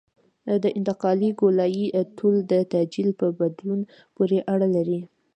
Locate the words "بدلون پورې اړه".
3.39-4.67